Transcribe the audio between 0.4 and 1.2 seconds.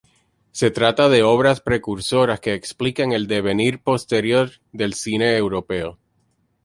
Se trata